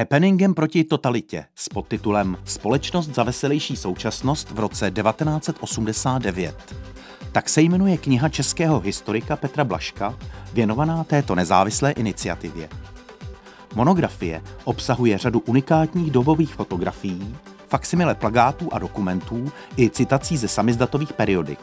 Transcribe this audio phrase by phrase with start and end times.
[0.00, 6.74] happeningem proti totalitě s podtitulem Společnost za veselější současnost v roce 1989.
[7.32, 10.18] Tak se jmenuje kniha českého historika Petra Blaška,
[10.52, 12.68] věnovaná této nezávislé iniciativě.
[13.74, 17.36] Monografie obsahuje řadu unikátních dobových fotografií,
[17.68, 21.60] faksimile plagátů a dokumentů i citací ze samizdatových periodik.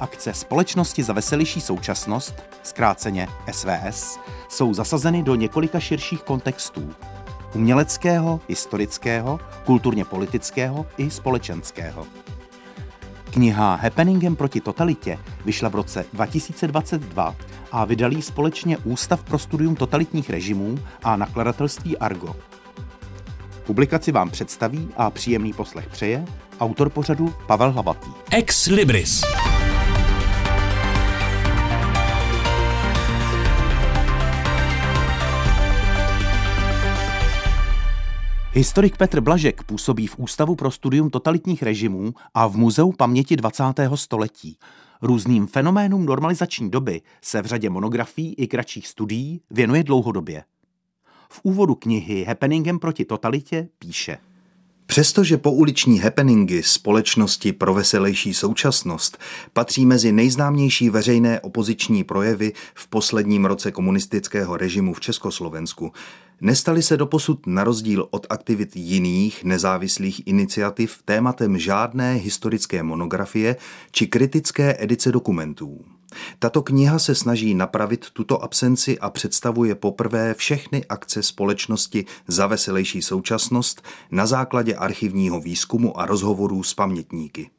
[0.00, 4.18] Akce Společnosti za veselější současnost, zkráceně SVS,
[4.48, 6.94] jsou zasazeny do několika širších kontextů.
[7.54, 12.06] Uměleckého, historického, kulturně politického i společenského.
[13.30, 17.36] Kniha Happeningem proti totalitě vyšla v roce 2022
[17.72, 22.36] a vydalí společně Ústav pro studium totalitních režimů a nakladatelství Argo.
[23.66, 26.24] Publikaci vám představí a příjemný poslech přeje
[26.60, 28.10] autor pořadu Pavel Hlavatý.
[28.30, 29.22] Ex Libris.
[38.56, 43.62] Historik Petr Blažek působí v Ústavu pro studium totalitních režimů a v Muzeu paměti 20.
[43.94, 44.58] století.
[45.02, 50.44] Různým fenoménům normalizační doby se v řadě monografií i kratších studií věnuje dlouhodobě.
[51.28, 54.18] V úvodu knihy Happeningem proti totalitě píše–
[54.86, 59.18] Přestože pouliční happeningy společnosti pro veselější současnost
[59.52, 65.92] patří mezi nejznámější veřejné opoziční projevy v posledním roce komunistického režimu v Československu,
[66.40, 73.56] nestali se doposud na rozdíl od aktivit jiných nezávislých iniciativ tématem žádné historické monografie
[73.90, 75.84] či kritické edice dokumentů.
[76.38, 83.02] Tato kniha se snaží napravit tuto absenci a představuje poprvé všechny akce společnosti za veselější
[83.02, 87.50] současnost na základě archivního výzkumu a rozhovorů s pamětníky.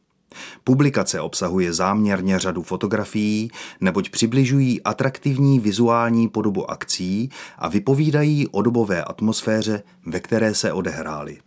[0.63, 9.03] Publikace obsahuje záměrně řadu fotografií, neboť přibližují atraktivní vizuální podobu akcí a vypovídají o dobové
[9.03, 11.37] atmosféře, ve které se odehrály.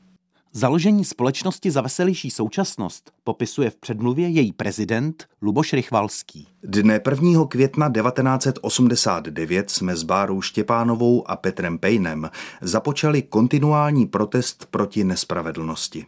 [0.53, 6.49] Založení společnosti za veselější současnost popisuje v předmluvě její prezident Luboš Rychvalský.
[6.63, 7.45] Dne 1.
[7.49, 12.31] května 1989 jsme s Bárou Štěpánovou a Petrem Pejnem
[12.61, 16.07] započali kontinuální protest proti nespravedlnosti.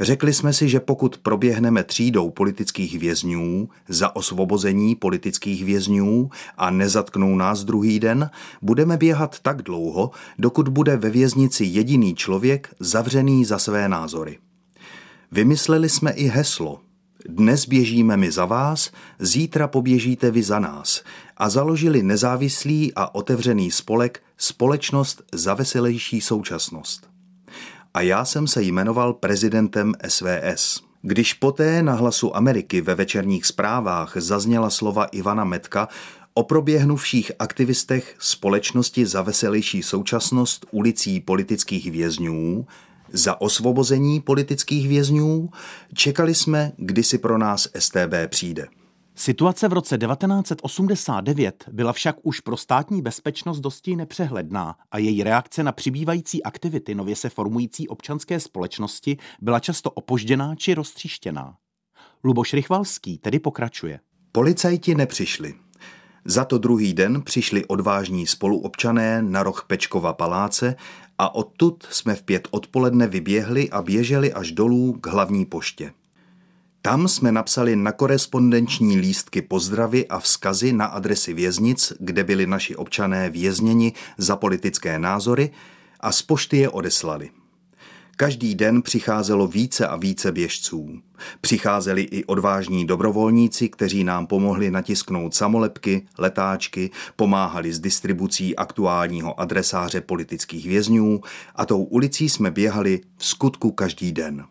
[0.00, 7.36] Řekli jsme si, že pokud proběhneme třídou politických vězňů za osvobození politických vězňů a nezatknou
[7.36, 8.30] nás druhý den,
[8.62, 14.38] budeme běhat tak dlouho, dokud bude ve věznici jediný člověk zavřený za své názory.
[15.32, 16.80] Vymysleli jsme i heslo.
[17.28, 21.02] Dnes běžíme my za vás, zítra poběžíte vy za nás.
[21.36, 27.07] A založili nezávislý a otevřený spolek Společnost za veselější současnost
[27.94, 30.80] a já jsem se jmenoval prezidentem SVS.
[31.02, 35.88] Když poté na hlasu Ameriky ve večerních zprávách zazněla slova Ivana Metka
[36.34, 42.66] o proběhnuvších aktivistech společnosti za veselější současnost ulicí politických vězňů,
[43.12, 45.50] za osvobození politických vězňů,
[45.94, 48.66] čekali jsme, kdy si pro nás STB přijde.
[49.20, 55.62] Situace v roce 1989 byla však už pro státní bezpečnost dosti nepřehledná a její reakce
[55.62, 61.56] na přibývající aktivity nově se formující občanské společnosti byla často opožděná či roztříštěná.
[62.24, 64.00] Luboš Rychvalský tedy pokračuje.
[64.32, 65.54] Policajti nepřišli.
[66.24, 70.76] Za to druhý den přišli odvážní spoluobčané na roh Pečkova paláce
[71.18, 75.92] a odtud jsme v pět odpoledne vyběhli a běželi až dolů k hlavní poště.
[76.82, 82.76] Tam jsme napsali na korespondenční lístky pozdravy a vzkazy na adresy věznic, kde byli naši
[82.76, 85.50] občané vězněni za politické názory
[86.00, 87.30] a z pošty je odeslali.
[88.16, 91.00] Každý den přicházelo více a více běžců.
[91.40, 100.00] Přicházeli i odvážní dobrovolníci, kteří nám pomohli natisknout samolepky, letáčky, pomáhali s distribucí aktuálního adresáře
[100.00, 101.20] politických vězňů
[101.54, 104.44] a tou ulicí jsme běhali v skutku každý den.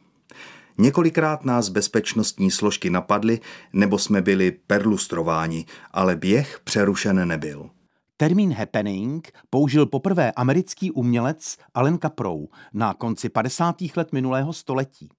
[0.77, 3.39] Několikrát nás bezpečnostní složky napadly,
[3.73, 7.69] nebo jsme byli perlustrováni, ale běh přerušen nebyl.
[8.17, 12.39] Termín happening použil poprvé americký umělec Allen Caprow
[12.73, 13.75] na konci 50.
[13.95, 15.09] let minulého století.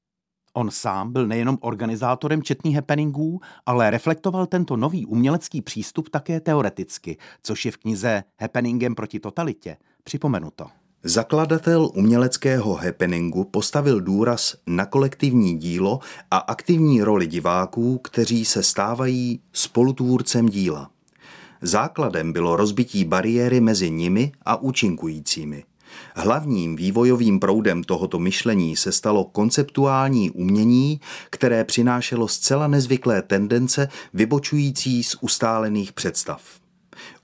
[0.52, 7.16] On sám byl nejenom organizátorem četných happeningů, ale reflektoval tento nový umělecký přístup také teoreticky,
[7.42, 10.66] což je v knize Happeningem proti totalitě připomenuto.
[11.04, 16.00] Zakladatel uměleckého happeningu postavil důraz na kolektivní dílo
[16.30, 20.90] a aktivní roli diváků, kteří se stávají spolutvůrcem díla.
[21.62, 25.64] Základem bylo rozbití bariéry mezi nimi a účinkujícími.
[26.14, 35.04] Hlavním vývojovým proudem tohoto myšlení se stalo konceptuální umění, které přinášelo zcela nezvyklé tendence vybočující
[35.04, 36.42] z ustálených představ.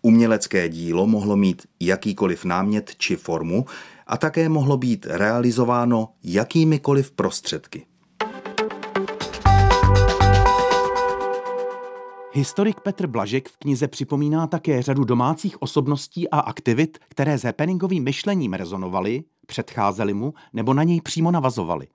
[0.03, 3.65] Umělecké dílo mohlo mít jakýkoliv námět či formu
[4.07, 7.87] a také mohlo být realizováno jakýmikoliv prostředky.
[12.37, 18.05] Historik Petr Blažek v knize připomíná také řadu domácích osobností a aktivit, které s happeningovým
[18.05, 21.89] myšlením rezonovaly, předcházely mu nebo na něj přímo navazovaly.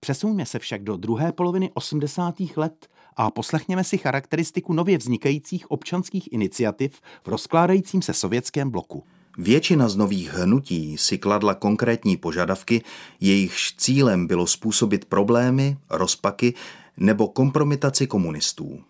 [0.00, 2.34] Přesuňme se však do druhé poloviny 80.
[2.56, 9.04] let a poslechněme si charakteristiku nově vznikajících občanských iniciativ v rozkládajícím se sovětském bloku.
[9.38, 12.82] Většina z nových hnutí si kladla konkrétní požadavky,
[13.20, 16.54] jejichž cílem bylo způsobit problémy, rozpaky
[16.96, 18.80] nebo kompromitaci komunistů.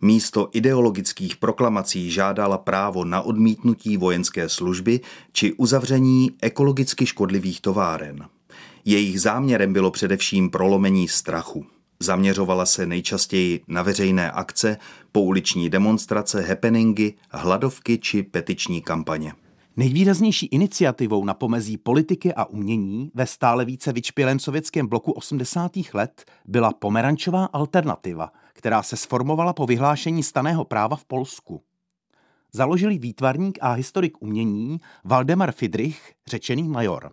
[0.00, 5.00] Místo ideologických proklamací žádala právo na odmítnutí vojenské služby
[5.32, 8.28] či uzavření ekologicky škodlivých továren.
[8.84, 11.66] Jejich záměrem bylo především prolomení strachu.
[12.02, 14.76] Zaměřovala se nejčastěji na veřejné akce,
[15.12, 19.32] pouliční demonstrace, happeningy, hladovky či petiční kampaně.
[19.76, 25.72] Nejvýraznější iniciativou na pomezí politiky a umění ve stále více vyčpělém sovětském bloku 80.
[25.94, 31.62] let byla pomerančová alternativa, která se sformovala po vyhlášení staného práva v Polsku.
[32.52, 37.12] Založili výtvarník a historik umění Valdemar Fidrich, řečený major.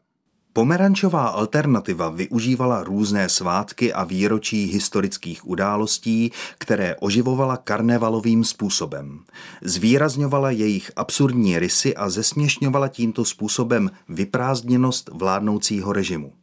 [0.58, 9.20] Pomerančová alternativa využívala různé svátky a výročí historických událostí, které oživovala karnevalovým způsobem.
[9.62, 16.34] Zvýrazňovala jejich absurdní rysy a zesměšňovala tímto způsobem vyprázdněnost vládnoucího režimu.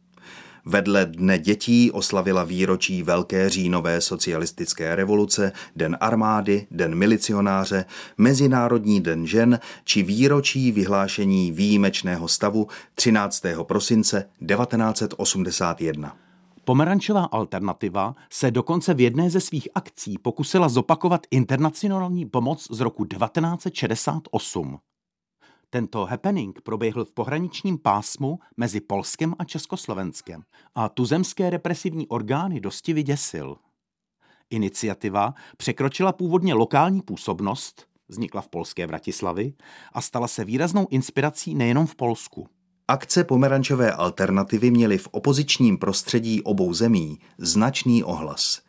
[0.67, 7.85] Vedle Dne dětí oslavila výročí Velké říjnové socialistické revoluce, Den armády, Den milicionáře,
[8.17, 13.43] Mezinárodní den žen či výročí vyhlášení výjimečného stavu 13.
[13.63, 16.17] prosince 1981.
[16.65, 23.05] Pomerančová alternativa se dokonce v jedné ze svých akcí pokusila zopakovat internacionální pomoc z roku
[23.05, 24.77] 1968.
[25.75, 30.43] Tento happening proběhl v pohraničním pásmu mezi Polskem a Československem
[30.75, 33.55] a tuzemské represivní orgány dosti vyděsil.
[34.49, 39.53] Iniciativa překročila původně lokální působnost, vznikla v polské Vratislavi
[39.93, 42.47] a stala se výraznou inspirací nejenom v Polsku.
[42.87, 48.61] Akce pomerančové alternativy měly v opozičním prostředí obou zemí značný ohlas.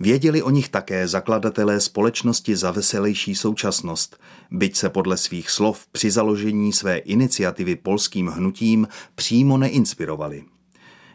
[0.00, 6.10] Věděli o nich také zakladatelé společnosti za veselější současnost, byť se podle svých slov při
[6.10, 10.44] založení své iniciativy polským hnutím přímo neinspirovali.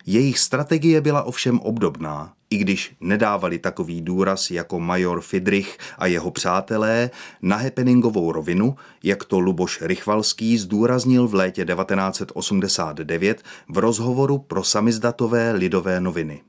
[0.06, 6.32] Jejich strategie byla ovšem obdobná, i když nedávali takový důraz jako major Fidrich a jeho
[6.32, 7.10] přátelé
[7.42, 15.52] na happeningovou rovinu, jak to Luboš Rychvalský zdůraznil v létě 1989 v rozhovoru pro samizdatové
[15.52, 16.42] lidové noviny.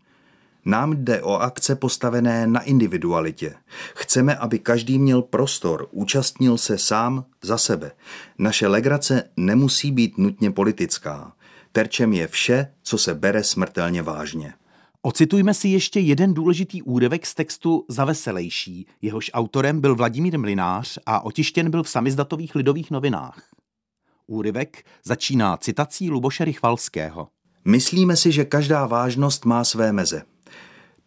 [0.68, 3.54] Nám jde o akce postavené na individualitě.
[3.94, 7.92] Chceme, aby každý měl prostor, účastnil se sám za sebe.
[8.38, 11.32] Naše legrace nemusí být nutně politická.
[11.72, 14.54] Terčem je vše, co se bere smrtelně vážně.
[15.02, 18.86] Ocitujme si ještě jeden důležitý úryvek z textu Za veselejší.
[19.02, 23.42] Jehož autorem byl Vladimír Mlinář a otištěn byl v samizdatových lidových novinách.
[24.26, 27.28] Úryvek začíná citací Luboše Rychvalského.
[27.64, 30.22] Myslíme si, že každá vážnost má své meze.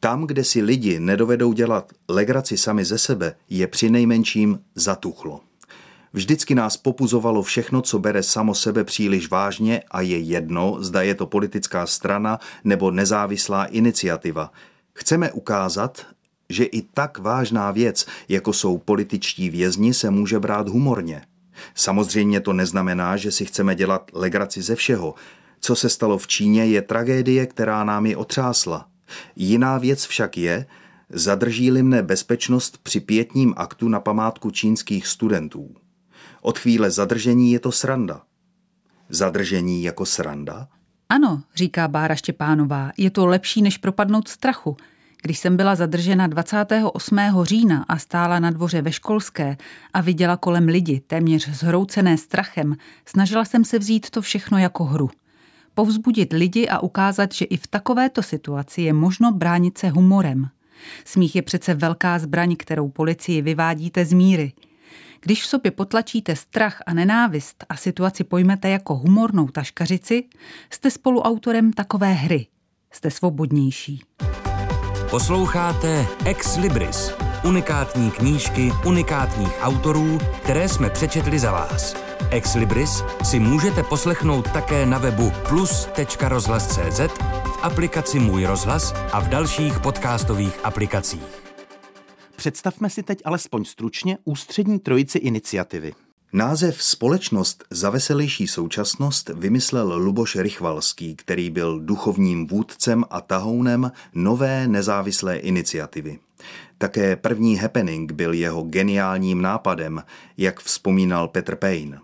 [0.03, 5.41] Tam, kde si lidi nedovedou dělat legraci sami ze sebe, je při nejmenším zatuchlo.
[6.13, 11.15] Vždycky nás popuzovalo všechno, co bere samo sebe příliš vážně a je jedno, zda je
[11.15, 14.51] to politická strana nebo nezávislá iniciativa.
[14.93, 16.05] Chceme ukázat,
[16.49, 21.21] že i tak vážná věc, jako jsou političtí vězni, se může brát humorně.
[21.75, 25.15] Samozřejmě to neznamená, že si chceme dělat legraci ze všeho.
[25.59, 28.90] Co se stalo v Číně, je tragédie, která nám je otřásla.
[29.35, 30.65] Jiná věc však je,
[31.09, 35.75] zadrží-li mne bezpečnost při pětním aktu na památku čínských studentů.
[36.41, 38.21] Od chvíle zadržení je to sranda.
[39.09, 40.67] Zadržení jako sranda?
[41.09, 44.77] Ano, říká Bára Štěpánová, je to lepší, než propadnout strachu.
[45.21, 47.17] Když jsem byla zadržena 28.
[47.43, 49.57] října a stála na dvoře ve školské
[49.93, 52.75] a viděla kolem lidi, téměř zhroucené strachem,
[53.05, 55.09] snažila jsem se vzít to všechno jako hru
[55.73, 60.49] povzbudit lidi a ukázat, že i v takovéto situaci je možno bránit se humorem.
[61.05, 64.53] Smích je přece velká zbraň, kterou policii vyvádíte z míry.
[65.21, 70.23] Když v sobě potlačíte strach a nenávist a situaci pojmete jako humornou taškařici,
[70.69, 72.47] jste spoluautorem takové hry.
[72.91, 74.01] Jste svobodnější.
[75.09, 77.11] Posloucháte Ex Libris,
[77.43, 81.95] unikátní knížky unikátních autorů, které jsme přečetli za vás.
[82.29, 86.99] Ex Libris si můžete poslechnout také na webu plus.rozhlas.cz,
[87.45, 91.41] v aplikaci Můj rozhlas a v dalších podcastových aplikacích.
[92.35, 95.93] Představme si teď alespoň stručně ústřední trojici iniciativy.
[96.33, 104.67] Název Společnost za veselější současnost vymyslel Luboš Rychvalský, který byl duchovním vůdcem a tahounem nové
[104.67, 106.19] nezávislé iniciativy.
[106.81, 110.03] Také první happening byl jeho geniálním nápadem,
[110.37, 111.99] jak vzpomínal Petr Payne.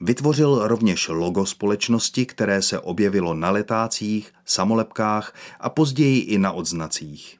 [0.00, 7.38] Vytvořil rovněž logo společnosti, které se objevilo na letácích, samolepkách a později i na odznacích.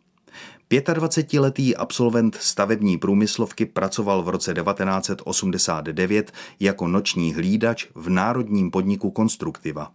[0.70, 9.92] 25-letý absolvent stavební průmyslovky pracoval v roce 1989 jako noční hlídač v národním podniku Konstruktiva.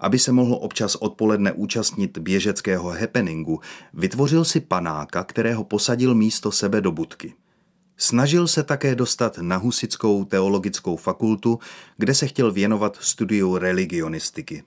[0.00, 3.60] Aby se mohl občas odpoledne účastnit běžeckého happeningu,
[3.94, 7.34] vytvořil si panáka, kterého posadil místo sebe do budky.
[7.96, 11.58] Snažil se také dostat na Husickou teologickou fakultu,
[11.96, 14.62] kde se chtěl věnovat studiu religionistiky.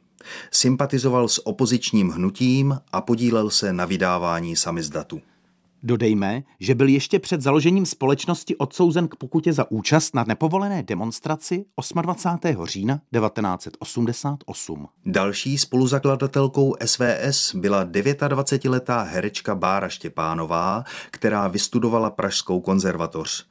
[0.52, 5.22] Sympatizoval s opozičním hnutím a podílel se na vydávání samizdatu.
[5.88, 11.66] Dodejme, že byl ještě před založením společnosti odsouzen k pokutě za účast na nepovolené demonstraci
[12.02, 12.66] 28.
[12.66, 14.88] října 1988.
[15.06, 23.48] Další spoluzakladatelkou SVS byla 29-letá herečka Bára Štěpánová, která vystudovala Pražskou konzervatoř.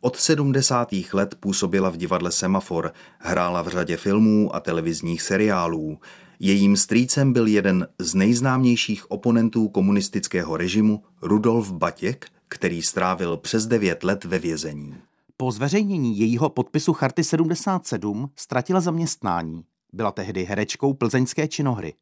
[0.00, 0.88] Od 70.
[1.12, 5.98] let působila v divadle Semafor, hrála v řadě filmů a televizních seriálů.
[6.40, 14.04] Jejím strýcem byl jeden z nejznámějších oponentů komunistického režimu Rudolf Batěk, který strávil přes devět
[14.04, 14.94] let ve vězení.
[15.36, 19.64] Po zveřejnění jejího podpisu Charty 77 ztratila zaměstnání.
[19.92, 21.94] Byla tehdy herečkou plzeňské činohry.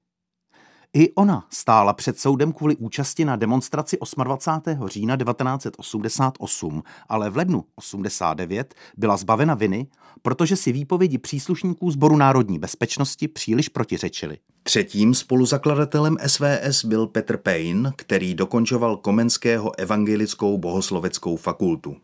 [0.97, 4.89] I ona stála před soudem kvůli účasti na demonstraci 28.
[4.89, 9.87] října 1988, ale v lednu 89 byla zbavena viny,
[10.23, 14.39] protože si výpovědi příslušníků Sboru národní bezpečnosti příliš protiřečily.
[14.63, 21.97] Třetím spoluzakladatelem SVS byl Petr Payne, který dokončoval Komenského evangelickou bohosloveckou fakultu.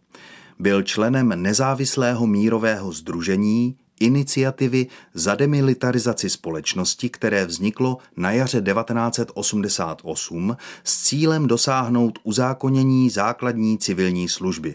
[0.58, 11.02] Byl členem nezávislého mírového združení iniciativy za demilitarizaci společnosti, které vzniklo na jaře 1988 s
[11.02, 14.74] cílem dosáhnout uzákonění základní civilní služby.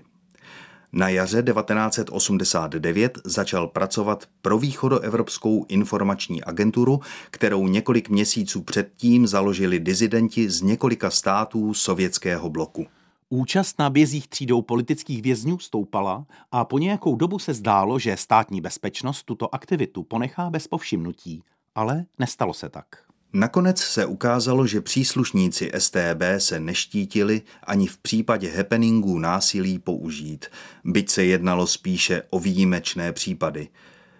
[0.93, 6.99] Na jaře 1989 začal pracovat pro východoevropskou informační agenturu,
[7.31, 12.87] kterou několik měsíců předtím založili dizidenti z několika států sovětského bloku.
[13.29, 18.61] Účast na bězích třídou politických vězňů stoupala a po nějakou dobu se zdálo, že státní
[18.61, 21.43] bezpečnost tuto aktivitu ponechá bez povšimnutí,
[21.75, 22.85] ale nestalo se tak.
[23.33, 30.45] Nakonec se ukázalo, že příslušníci STB se neštítili ani v případě happeningů násilí použít,
[30.83, 33.67] byť se jednalo spíše o výjimečné případy.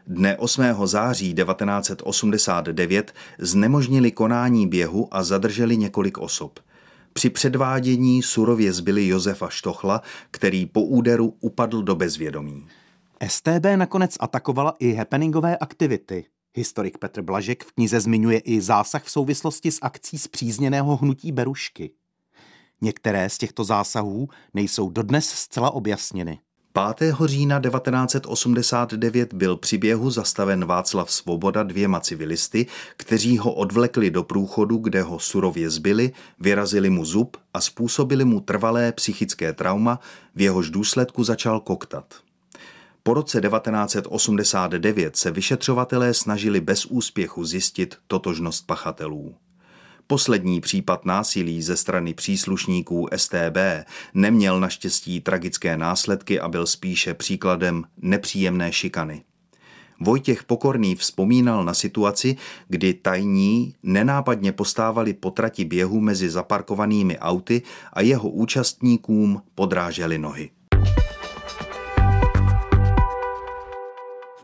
[0.07, 0.63] Dne 8.
[0.83, 6.59] září 1989 znemožnili konání běhu a zadrželi několik osob.
[7.17, 12.67] Při předvádění surově zbyli Josefa Štochla, který po úderu upadl do bezvědomí.
[13.27, 16.25] STB nakonec atakovala i happeningové aktivity.
[16.55, 21.91] Historik Petr Blažek v knize zmiňuje i zásah v souvislosti s akcí zpřízněného hnutí Berušky.
[22.81, 26.39] Některé z těchto zásahů nejsou dodnes zcela objasněny.
[26.75, 27.15] 5.
[27.25, 32.67] října 1989 byl při běhu zastaven Václav Svoboda dvěma civilisty,
[32.98, 38.39] kteří ho odvlekli do průchodu, kde ho surově zbyli, vyrazili mu zub a způsobili mu
[38.39, 40.00] trvalé psychické trauma,
[40.36, 42.05] v jehož důsledku začal koktat.
[43.03, 49.36] Po roce 1989 se vyšetřovatelé snažili bez úspěchu zjistit totožnost pachatelů.
[50.07, 53.57] Poslední případ násilí ze strany příslušníků STB
[54.13, 59.24] neměl naštěstí tragické následky a byl spíše příkladem nepříjemné šikany.
[60.00, 62.35] Vojtěch Pokorný vzpomínal na situaci,
[62.67, 67.62] kdy tajní nenápadně postávali po trati běhu mezi zaparkovanými auty
[67.93, 70.50] a jeho účastníkům podráželi nohy.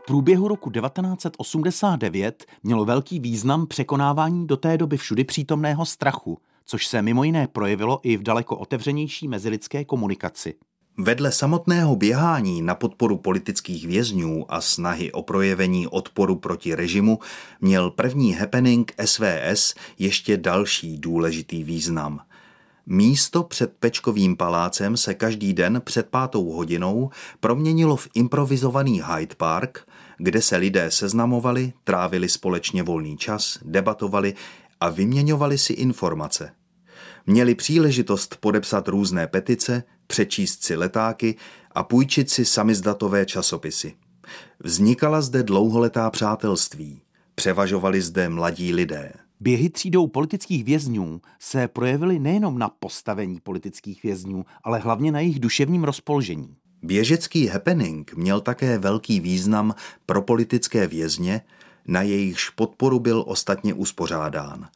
[0.06, 7.02] Průběhu roku 1989 mělo velký význam překonávání do té doby všudy přítomného strachu, což se
[7.02, 10.54] mimo jiné projevilo i v daleko otevřenější mezilidské komunikaci.
[10.98, 17.18] Vedle samotného běhání na podporu politických vězňů a snahy o projevení odporu proti režimu
[17.60, 22.20] měl první happening SVS ještě další důležitý význam.
[22.86, 29.86] Místo před Pečkovým palácem se každý den před pátou hodinou proměnilo v improvizovaný Hyde Park,
[30.18, 34.34] kde se lidé seznamovali, trávili společně volný čas, debatovali
[34.80, 36.52] a vyměňovali si informace.
[37.26, 41.36] Měli příležitost podepsat různé petice, přečíst si letáky
[41.72, 43.94] a půjčit si samizdatové časopisy.
[44.64, 47.02] Vznikala zde dlouholetá přátelství.
[47.34, 49.12] Převažovali zde mladí lidé.
[49.40, 55.40] Běhy třídou politických vězňů se projevily nejenom na postavení politických vězňů, ale hlavně na jejich
[55.40, 56.56] duševním rozpoložení.
[56.82, 59.74] Běžecký happening měl také velký význam
[60.06, 61.40] pro politické vězně,
[61.86, 64.68] na jejichž podporu byl ostatně uspořádán.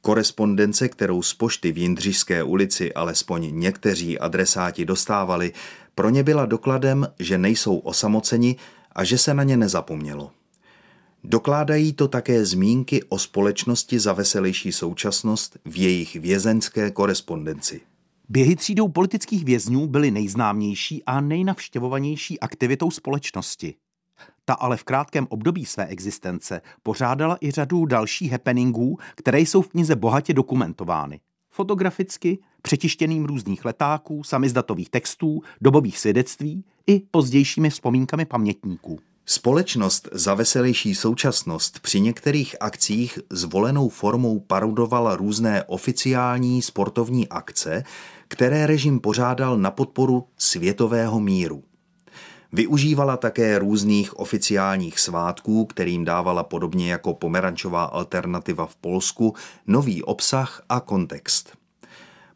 [0.00, 5.52] Korespondence, kterou z pošty v Jindřišské ulici alespoň někteří adresáti dostávali,
[5.94, 8.56] pro ně byla dokladem, že nejsou osamoceni
[8.92, 10.30] a že se na ně nezapomnělo.
[11.24, 17.80] Dokládají to také zmínky o společnosti za veselější současnost v jejich vězenské korespondenci.
[18.32, 23.74] Běhy třídou politických vězňů byly nejznámější a nejnavštěvovanější aktivitou společnosti.
[24.44, 29.68] Ta ale v krátkém období své existence pořádala i řadu dalších happeningů, které jsou v
[29.68, 31.20] knize bohatě dokumentovány.
[31.50, 38.98] Fotograficky, přetištěným různých letáků, samizdatových textů, dobových svědectví i pozdějšími vzpomínkami pamětníků.
[39.26, 47.84] Společnost za veselější současnost při některých akcích zvolenou formou parodovala různé oficiální sportovní akce,
[48.32, 51.62] které režim pořádal na podporu světového míru.
[52.52, 59.34] Využívala také různých oficiálních svátků, kterým dávala podobně jako pomerančová alternativa v Polsku
[59.66, 61.56] nový obsah a kontext.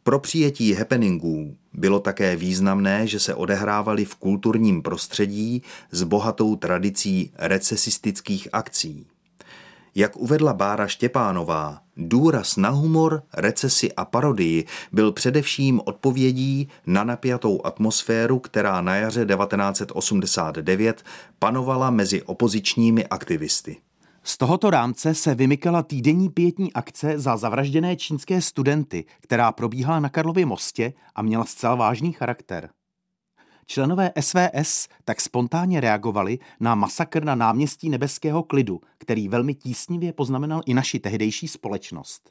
[0.02, 7.32] Pro přijetí happeningů bylo také významné, že se odehrávaly v kulturním prostředí s bohatou tradicí
[7.38, 9.06] recesistických akcí.
[9.98, 17.60] Jak uvedla Bára Štěpánová, důraz na humor, recesi a parodii byl především odpovědí na napjatou
[17.64, 21.02] atmosféru, která na jaře 1989
[21.38, 23.76] panovala mezi opozičními aktivisty.
[24.22, 30.08] Z tohoto rámce se vymykala týdenní pětní akce za zavražděné čínské studenty, která probíhala na
[30.08, 32.68] Karlově mostě a měla zcela vážný charakter.
[33.66, 40.62] Členové SVS tak spontánně reagovali na masakr na náměstí Nebeského klidu, který velmi tísnivě poznamenal
[40.66, 42.30] i naši tehdejší společnost.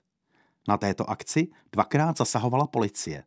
[0.67, 3.23] Na této akci dvakrát zasahovala policie.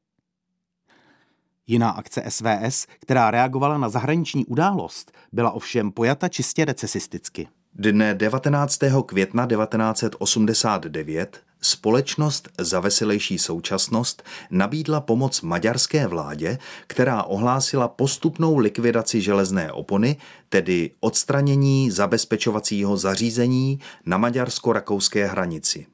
[1.66, 7.48] Jiná akce SVS, která reagovala na zahraniční událost, byla ovšem pojata čistě recesisticky.
[7.74, 8.78] Dne 19.
[9.06, 19.72] května 1989 Společnost za veselější současnost nabídla pomoc maďarské vládě, která ohlásila postupnou likvidaci železné
[19.72, 20.16] opony,
[20.48, 25.86] tedy odstranění zabezpečovacího zařízení na maďarsko-rakouské hranici.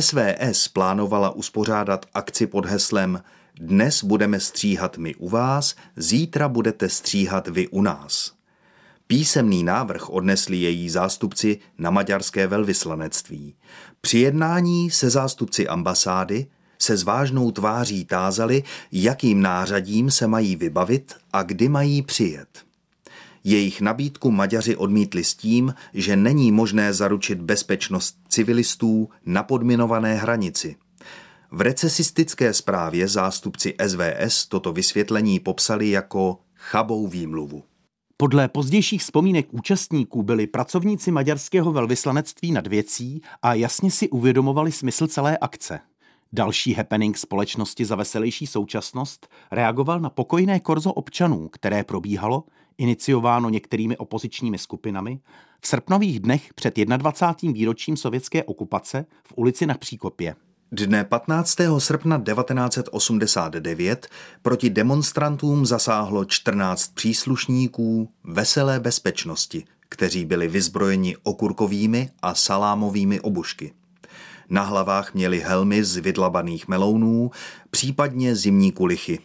[0.00, 3.22] SVS plánovala uspořádat akci pod heslem
[3.60, 8.32] Dnes budeme stříhat my u vás, zítra budete stříhat vy u nás.
[9.06, 13.54] Písemný návrh odnesli její zástupci na maďarské velvyslanectví.
[14.00, 16.46] Při jednání se zástupci ambasády
[16.78, 18.62] se s vážnou tváří tázali,
[18.92, 22.64] jakým nářadím se mají vybavit a kdy mají přijet.
[23.44, 30.76] Jejich nabídku Maďaři odmítli s tím, že není možné zaručit bezpečnost civilistů na podminované hranici.
[31.50, 37.62] V recesistické zprávě zástupci SVS toto vysvětlení popsali jako chabou výmluvu.
[38.16, 45.06] Podle pozdějších vzpomínek účastníků byli pracovníci maďarského velvyslanectví nad věcí a jasně si uvědomovali smysl
[45.06, 45.80] celé akce.
[46.32, 52.44] Další happening společnosti za veselější současnost reagoval na pokojné korzo občanů, které probíhalo,
[52.78, 55.20] iniciováno některými opozičními skupinami,
[55.60, 57.52] v srpnových dnech před 21.
[57.52, 60.36] výročím sovětské okupace v ulici na Příkopě.
[60.72, 61.56] Dne 15.
[61.78, 64.08] srpna 1989
[64.42, 73.72] proti demonstrantům zasáhlo 14 příslušníků veselé bezpečnosti, kteří byli vyzbrojeni okurkovými a salámovými obušky.
[74.50, 77.30] Na hlavách měli helmy z vydlabaných melounů,
[77.70, 79.18] případně zimní kulichy.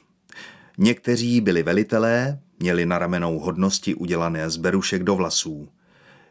[0.77, 5.69] Někteří byli velitelé, měli na ramenou hodnosti udělané z berušek do vlasů.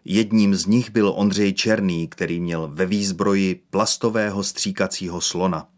[0.04, 5.68] Jedním z nich byl Ondřej Černý, který měl ve výzbroji plastového stříkacího slona.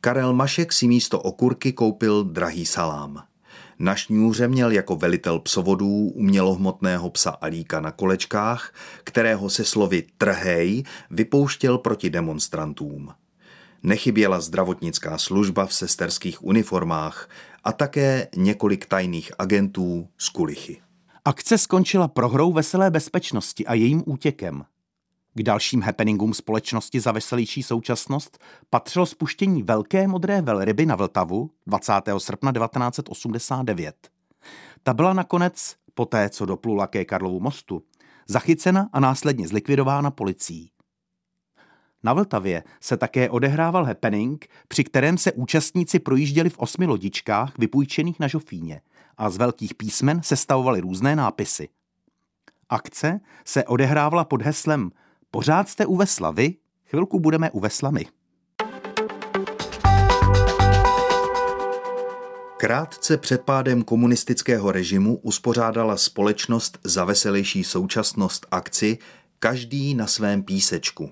[0.00, 3.22] Karel Mašek si místo okurky koupil drahý salám.
[3.78, 10.84] Na šňůře měl jako velitel psovodů umělohmotného psa Alíka na kolečkách, kterého se slovy trhej
[11.10, 13.08] vypouštěl proti demonstrantům.
[13.82, 17.28] Nechyběla zdravotnická služba v sesterských uniformách
[17.64, 20.80] a také několik tajných agentů z kulichy.
[21.24, 24.64] Akce skončila prohrou veselé bezpečnosti a jejím útěkem.
[25.34, 28.38] K dalším happeningům společnosti za veselější současnost
[28.70, 31.92] patřilo spuštění velké modré velryby na Vltavu 20.
[32.18, 34.08] srpna 1989.
[34.82, 37.82] Ta byla nakonec, poté co doplula ke Karlovu mostu,
[38.28, 40.70] zachycena a následně zlikvidována policií.
[42.02, 48.20] Na Vltavě se také odehrával happening, při kterém se účastníci projížděli v osmi lodičkách vypůjčených
[48.20, 48.80] na Žofíně
[49.18, 51.68] a z velkých písmen se stavovaly různé nápisy.
[52.68, 54.90] Akce se odehrávala pod heslem
[55.30, 56.54] Pořád jste u vesla vy,
[56.90, 58.06] Chvilku budeme u veslami.
[62.56, 68.98] Krátce před pádem komunistického režimu uspořádala společnost za veselější současnost akci
[69.38, 71.10] Každý na svém písečku.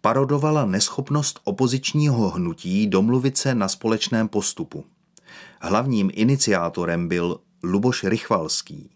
[0.00, 4.84] Parodovala neschopnost opozičního hnutí domluvit se na společném postupu.
[5.60, 8.90] Hlavním iniciátorem byl Luboš Rychvalský.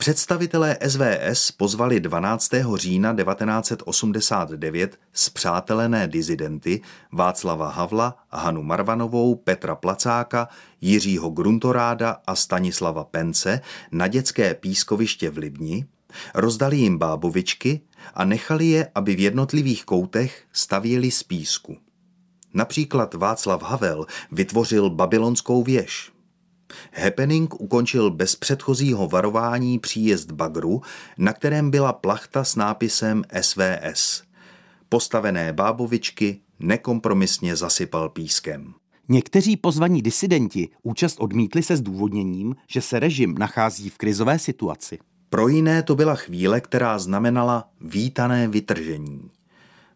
[0.00, 2.50] Představitelé SVS pozvali 12.
[2.74, 6.80] října 1989 zpřátelené dizidenty
[7.12, 10.48] Václava Havla, Hanu Marvanovou, Petra Placáka,
[10.80, 13.60] Jiřího Gruntoráda a Stanislava Pence
[13.92, 15.86] na dětské pískoviště v Libni,
[16.34, 17.80] rozdali jim bábovičky
[18.14, 21.76] a nechali je, aby v jednotlivých koutech stavěli z písku.
[22.54, 26.12] Například Václav Havel vytvořil babylonskou věž.
[26.92, 30.82] Happening ukončil bez předchozího varování příjezd bagru,
[31.18, 34.22] na kterém byla plachta s nápisem SVS.
[34.88, 38.74] Postavené bábovičky nekompromisně zasypal pískem.
[39.08, 44.98] Někteří pozvaní disidenti účast odmítli se zdůvodněním, že se režim nachází v krizové situaci.
[45.30, 49.30] Pro jiné to byla chvíle, která znamenala vítané vytržení.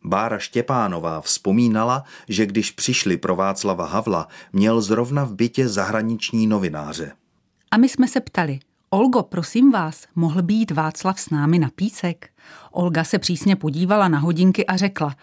[0.04, 7.12] Bára Štěpánová vzpomínala, že když přišli pro Václava Havla, měl zrovna v bytě zahraniční novináře.
[7.70, 12.30] A my jsme se ptali, Olgo, prosím vás, mohl být Václav s námi na písek?
[12.70, 15.16] Olga se přísně podívala na hodinky a řekla,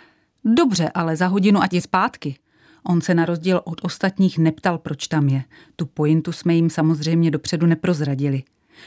[0.45, 2.35] dobře, ale za hodinu ať je zpátky.
[2.83, 5.43] On se na rozdíl od ostatních neptal, proč tam je.
[5.75, 8.43] Tu pointu jsme jim samozřejmě dopředu neprozradili.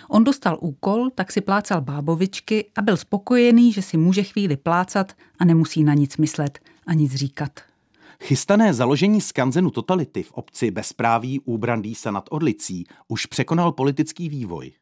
[0.08, 5.12] On dostal úkol, tak si plácal bábovičky a byl spokojený, že si může chvíli plácat
[5.38, 7.60] a nemusí na nic myslet a nic říkat.
[8.22, 14.72] Chystané založení skanzenu totality v obci bezpráví u Brandýsa nad Orlicí už překonal politický vývoj.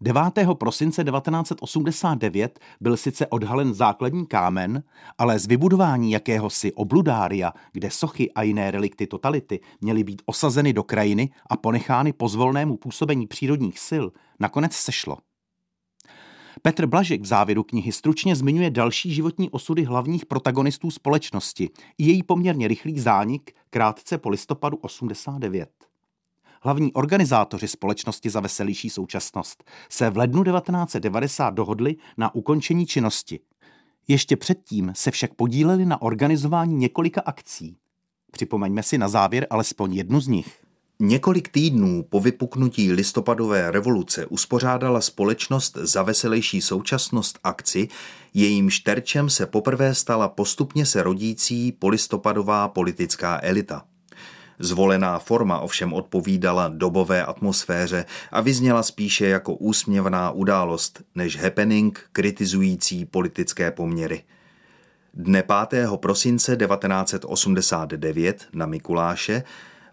[0.00, 0.20] 9.
[0.54, 4.82] prosince 1989 byl sice odhalen základní kámen,
[5.18, 10.82] ale z vybudování jakéhosi obludária, kde sochy a jiné relikty totality měly být osazeny do
[10.82, 14.04] krajiny a ponechány pozvolnému působení přírodních sil,
[14.40, 15.16] nakonec sešlo.
[16.62, 22.22] Petr Blažek v závěru knihy stručně zmiňuje další životní osudy hlavních protagonistů společnosti i její
[22.22, 25.87] poměrně rychlý zánik krátce po listopadu 89.
[26.68, 33.40] Hlavní organizátoři společnosti za veselější současnost se v lednu 1990 dohodli na ukončení činnosti.
[34.08, 37.76] Ještě předtím se však podíleli na organizování několika akcí.
[38.30, 40.64] Připomeňme si na závěr alespoň jednu z nich.
[41.00, 47.88] Několik týdnů po vypuknutí listopadové revoluce uspořádala společnost za veselější současnost akci,
[48.34, 53.84] jejím šterčem se poprvé stala postupně se rodící polistopadová politická elita.
[54.58, 63.04] Zvolená forma ovšem odpovídala dobové atmosféře a vyzněla spíše jako úsměvná událost než happening kritizující
[63.04, 64.24] politické poměry.
[65.14, 65.88] Dne 5.
[65.96, 69.42] prosince 1989 na Mikuláše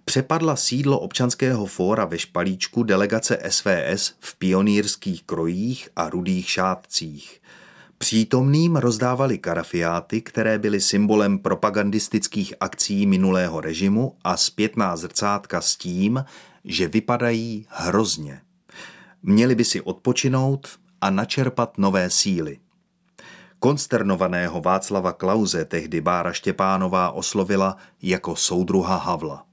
[0.05, 7.41] přepadla sídlo občanského fóra ve Špalíčku delegace SVS v pionýrských krojích a rudých šátcích.
[7.97, 16.25] Přítomným rozdávali karafiáty, které byly symbolem propagandistických akcí minulého režimu a zpětná zrcátka s tím,
[16.63, 18.41] že vypadají hrozně.
[19.23, 20.67] Měli by si odpočinout
[21.01, 22.59] a načerpat nové síly.
[23.59, 29.44] Konsternovaného Václava Klauze tehdy Bára Štěpánová oslovila jako soudruha Havla.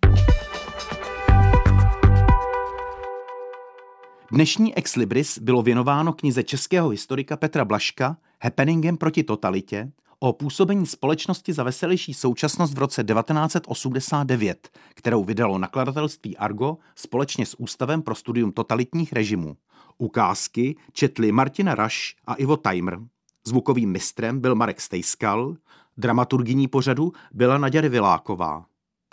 [4.32, 10.86] Dnešní Ex Libris bylo věnováno knize českého historika Petra Blaška Happeningem proti totalitě o působení
[10.86, 18.14] společnosti za veselější současnost v roce 1989, kterou vydalo nakladatelství Argo společně s Ústavem pro
[18.14, 19.56] studium totalitních režimů.
[19.98, 22.98] Ukázky četli Martina Raš a Ivo Timer.
[23.46, 25.56] Zvukovým mistrem byl Marek Stejskal,
[25.96, 28.64] dramaturgyní pořadu byla Naděry Viláková.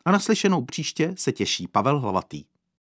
[0.06, 2.44] A naslyšenou příště se těší Pavel Hlavatý.